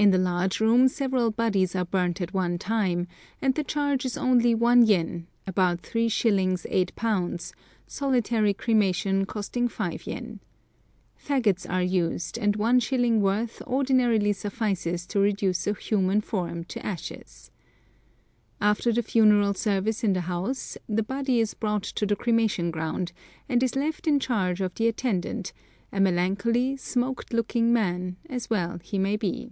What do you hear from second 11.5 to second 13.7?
are used, and 1s. worth